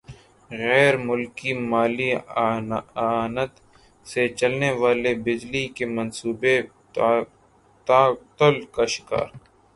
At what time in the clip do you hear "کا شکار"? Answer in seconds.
8.75-9.27